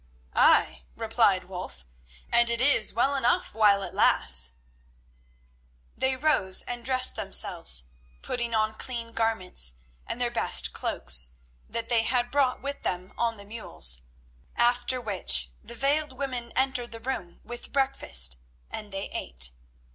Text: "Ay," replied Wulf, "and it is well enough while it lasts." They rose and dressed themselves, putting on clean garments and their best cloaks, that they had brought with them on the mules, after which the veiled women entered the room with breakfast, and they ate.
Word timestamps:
"Ay," 0.33 0.83
replied 0.97 1.43
Wulf, 1.43 1.85
"and 2.31 2.49
it 2.49 2.59
is 2.59 2.91
well 2.91 3.13
enough 3.15 3.53
while 3.53 3.83
it 3.83 3.93
lasts." 3.93 4.55
They 5.95 6.15
rose 6.15 6.63
and 6.63 6.83
dressed 6.83 7.15
themselves, 7.15 7.83
putting 8.23 8.55
on 8.55 8.73
clean 8.73 9.13
garments 9.13 9.75
and 10.07 10.19
their 10.19 10.31
best 10.31 10.73
cloaks, 10.73 11.33
that 11.69 11.87
they 11.89 12.01
had 12.01 12.31
brought 12.31 12.63
with 12.63 12.81
them 12.81 13.13
on 13.15 13.37
the 13.37 13.45
mules, 13.45 14.01
after 14.55 14.99
which 14.99 15.51
the 15.63 15.75
veiled 15.75 16.13
women 16.17 16.51
entered 16.55 16.91
the 16.93 16.99
room 16.99 17.39
with 17.43 17.71
breakfast, 17.71 18.37
and 18.71 18.91
they 18.91 19.07
ate. 19.11 19.51